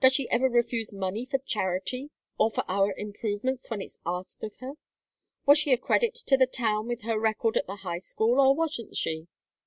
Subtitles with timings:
[0.00, 4.54] Does she ever refuse money for charity, or for our improvements when it's asked of
[4.58, 4.72] her?
[5.46, 8.54] Was she a credit to the town with her record at the High School, or
[8.54, 9.26] wasn't she?